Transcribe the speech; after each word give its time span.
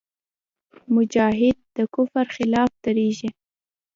مجاهد 0.95 1.57
د 1.77 1.77
کفر 1.93 2.25
خلاف 2.35 2.69
درېږي. 2.83 3.29